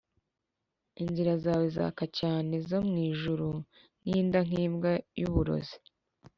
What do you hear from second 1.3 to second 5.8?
zawe zaka cyane zo mwijuru.ninda nkimbwa yuburozi